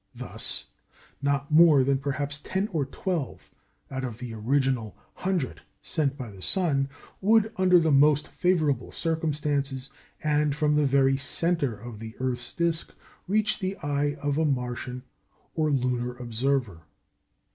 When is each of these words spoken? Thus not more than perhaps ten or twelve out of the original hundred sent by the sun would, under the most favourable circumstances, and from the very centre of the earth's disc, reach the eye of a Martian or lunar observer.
Thus 0.15 0.65
not 1.21 1.51
more 1.51 1.83
than 1.83 1.99
perhaps 1.99 2.39
ten 2.43 2.67
or 2.69 2.85
twelve 2.85 3.51
out 3.91 4.03
of 4.03 4.17
the 4.17 4.33
original 4.33 4.97
hundred 5.13 5.61
sent 5.83 6.17
by 6.17 6.31
the 6.31 6.41
sun 6.41 6.89
would, 7.21 7.51
under 7.55 7.77
the 7.79 7.91
most 7.91 8.27
favourable 8.27 8.91
circumstances, 8.91 9.91
and 10.23 10.55
from 10.55 10.73
the 10.75 10.87
very 10.87 11.17
centre 11.17 11.75
of 11.77 11.99
the 11.99 12.15
earth's 12.19 12.51
disc, 12.51 12.95
reach 13.27 13.59
the 13.59 13.77
eye 13.83 14.15
of 14.15 14.39
a 14.39 14.45
Martian 14.45 15.03
or 15.53 15.69
lunar 15.69 16.15
observer. 16.15 16.81